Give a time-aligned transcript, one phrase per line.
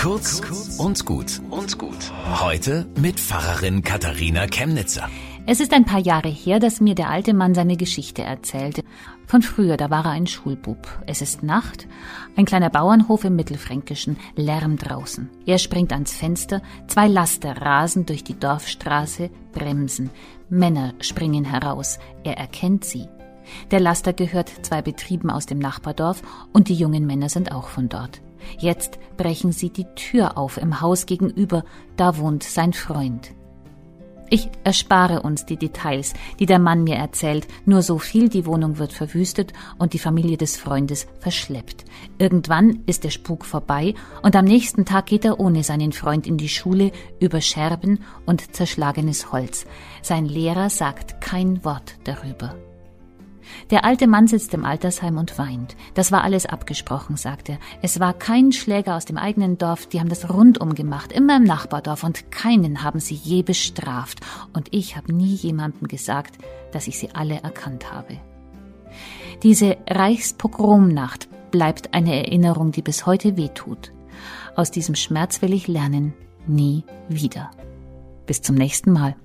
[0.00, 0.40] Kurz
[0.78, 2.10] und gut und gut.
[2.40, 5.10] Heute mit Pfarrerin Katharina Chemnitzer.
[5.44, 8.82] Es ist ein paar Jahre her, dass mir der alte Mann seine Geschichte erzählte.
[9.26, 10.88] Von früher, da war er ein Schulbub.
[11.06, 11.86] Es ist Nacht,
[12.34, 15.28] ein kleiner Bauernhof im Mittelfränkischen, Lärm draußen.
[15.44, 20.08] Er springt ans Fenster, zwei Laster rasen durch die Dorfstraße, bremsen.
[20.48, 23.06] Männer springen heraus, er erkennt sie.
[23.70, 26.22] Der Laster gehört zwei Betrieben aus dem Nachbardorf
[26.54, 28.22] und die jungen Männer sind auch von dort.
[28.58, 31.64] Jetzt brechen sie die Tür auf im Haus gegenüber,
[31.96, 33.32] da wohnt sein Freund.
[34.32, 38.78] Ich erspare uns die Details, die der Mann mir erzählt, nur so viel, die Wohnung
[38.78, 41.84] wird verwüstet und die Familie des Freundes verschleppt.
[42.18, 46.36] Irgendwann ist der Spuk vorbei und am nächsten Tag geht er ohne seinen Freund in
[46.36, 49.66] die Schule über Scherben und zerschlagenes Holz.
[50.00, 52.54] Sein Lehrer sagt kein Wort darüber.
[53.70, 55.76] Der alte Mann sitzt im Altersheim und weint.
[55.94, 57.58] Das war alles abgesprochen, sagt er.
[57.82, 61.44] Es war kein Schläger aus dem eigenen Dorf, die haben das rundum gemacht, immer im
[61.44, 64.20] Nachbardorf, und keinen haben sie je bestraft.
[64.52, 66.38] Und ich habe nie jemandem gesagt,
[66.72, 68.16] dass ich sie alle erkannt habe.
[69.42, 73.92] Diese Reichspogromnacht bleibt eine Erinnerung, die bis heute wehtut.
[74.56, 76.12] Aus diesem Schmerz will ich lernen,
[76.46, 77.50] nie wieder.
[78.26, 79.16] Bis zum nächsten Mal.